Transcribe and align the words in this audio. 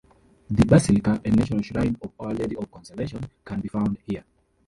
The 0.49 0.65
Basilica 0.65 1.21
and 1.23 1.35
National 1.35 1.61
Shrine 1.61 1.95
of 2.01 2.11
Our 2.19 2.33
Lady 2.33 2.55
of 2.55 2.71
Consolation 2.71 3.21
can 3.45 3.61
be 3.61 3.67
found 3.67 3.99
here. 4.03 4.23